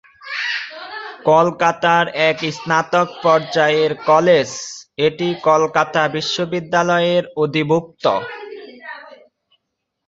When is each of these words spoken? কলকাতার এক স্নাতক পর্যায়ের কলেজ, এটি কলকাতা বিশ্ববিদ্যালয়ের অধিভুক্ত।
কলকাতার 1.25 2.05
এক 2.29 2.37
স্নাতক 2.57 3.07
পর্যায়ের 3.23 3.91
কলেজ, 4.09 4.49
এটি 4.97 5.27
কলকাতা 5.47 6.01
বিশ্ববিদ্যালয়ের 6.15 7.23
অধিভুক্ত। 7.35 8.05